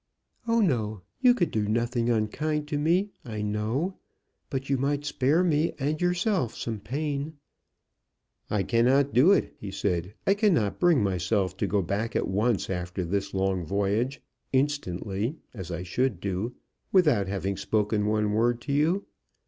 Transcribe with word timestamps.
"Oh 0.47 0.61
no! 0.61 1.03
You 1.19 1.35
could 1.35 1.51
do 1.51 1.67
nothing 1.67 2.09
unkind 2.09 2.67
to 2.69 2.79
me, 2.79 3.11
I 3.23 3.43
know. 3.43 3.99
But 4.49 4.67
you 4.67 4.75
might 4.79 5.05
spare 5.05 5.43
me 5.43 5.73
and 5.77 6.01
yourself 6.01 6.55
some 6.55 6.79
pain." 6.79 7.35
"I 8.49 8.63
cannot 8.63 9.13
do 9.13 9.31
it," 9.31 9.53
he 9.59 9.69
said. 9.69 10.15
"I 10.25 10.33
cannot 10.33 10.79
bring 10.79 11.03
myself 11.03 11.55
to 11.57 11.67
go 11.67 11.83
back 11.83 12.15
at 12.15 12.27
once 12.27 12.67
after 12.67 13.05
this 13.05 13.35
long 13.35 13.63
voyage, 13.63 14.23
instantly, 14.51 15.37
as 15.53 15.69
I 15.69 15.83
should 15.83 16.19
do, 16.19 16.55
without 16.91 17.27
having 17.27 17.55
spoken 17.55 18.07
one 18.07 18.31
word 18.33 18.59
to 18.61 18.73
you. 18.73 19.05